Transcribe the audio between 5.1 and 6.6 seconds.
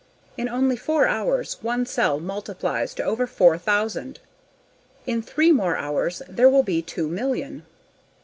three more hours there